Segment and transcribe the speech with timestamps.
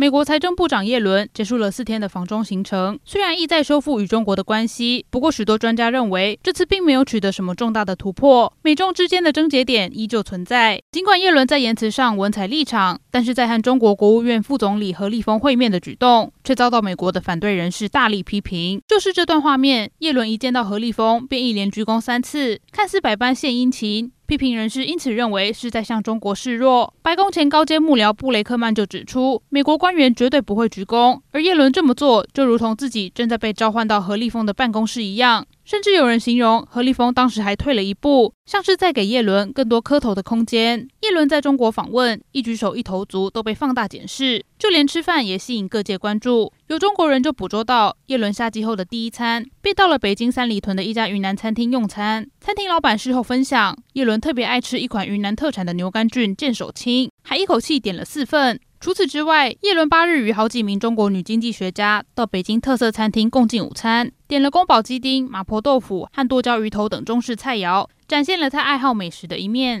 [0.00, 10.80] 美国财政部长耶伦结束了四天的访中行程，虽然意在修复与中国的关系，不过许多专家认为这次并没有取得什么重大的突破，美中之间的症结点依旧存在。
[10.92, 18.80] 尽管耶伦在言辞上文采立场，但是在和中国国务院副总理何立峰会面的举动，却遭到美国的反对人士大力批评。
[18.86, 24.12] 就是这段画面，耶伦一见到何立峰便一连鞠躬三次，看似百般献殷勤。
[24.28, 26.92] 批评人士因此认为是在向中国示弱。
[27.00, 35.46] 白宫前高阶幕僚布雷克曼就指出，美国官员绝对不会鞠躬，而叶伦这么做就如同自己正在被召唤到何立峰的办公室一样。
[35.68, 40.88] 甚至有人形容何立峰当时还退了一步，像是在给叶伦更多磕头的空间。
[41.02, 46.50] 叶伦在中国访问，一举手一投足都被放大检视，就连吃饭也吸引各界关注。
[46.68, 52.26] 有中国人就捕捉到叶伦下机后的第一餐，便到了北京三里屯的一家云南餐厅用餐。
[52.40, 58.58] 餐厅老板事后分享，叶伦特别爱吃一款云南特产的牛肝菌见手青，还一口气点了四份。
[58.80, 69.76] 除此之外，叶伦八日与好几名中国女经济学家到北京特色餐厅共进午餐，点了宫保鸡丁、麻婆豆腐和剁椒鱼头等中式菜肴，展现了她爱好美食的一面。